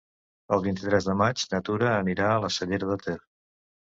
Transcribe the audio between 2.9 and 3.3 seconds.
de Ter.